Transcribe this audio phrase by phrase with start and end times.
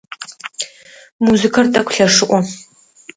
[1.25, 2.39] Музыкэр тӏэкӏу лъэшыӏо.